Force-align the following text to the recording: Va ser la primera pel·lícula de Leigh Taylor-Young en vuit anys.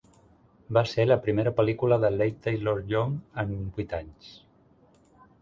Va 0.77 0.81
ser 0.91 1.03
la 1.09 1.17
primera 1.25 1.53
pel·lícula 1.59 1.99
de 2.05 2.11
Leigh 2.15 2.39
Taylor-Young 2.47 3.15
en 3.45 3.53
vuit 3.77 3.95
anys. 4.01 4.35